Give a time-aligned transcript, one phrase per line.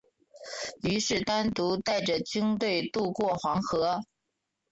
[0.81, 4.01] 于是单独带着军队渡过黄河。